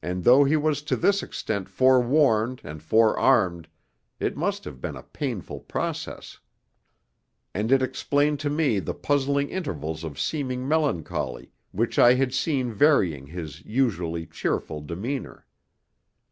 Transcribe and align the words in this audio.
And 0.00 0.22
though 0.22 0.44
he 0.44 0.56
was 0.56 0.80
to 0.82 0.94
this 0.94 1.20
extent 1.20 1.68
forewarned 1.68 2.60
and 2.62 2.80
forearmed, 2.80 3.66
it 4.20 4.36
must 4.36 4.62
have 4.64 4.80
been 4.80 4.94
a 4.94 5.02
painful 5.02 5.58
process. 5.58 6.38
And 7.52 7.72
it 7.72 7.82
explained 7.82 8.38
to 8.38 8.48
me 8.48 8.78
the 8.78 8.94
puzzling 8.94 9.48
intervals 9.50 10.04
of 10.04 10.20
seeming 10.20 10.68
melancholy 10.68 11.50
which 11.72 11.98
I 11.98 12.14
had 12.14 12.32
seen 12.32 12.72
varying 12.72 13.26
his 13.26 13.60
usually 13.64 14.24
cheerful 14.24 14.80
demeanour. 14.80 15.44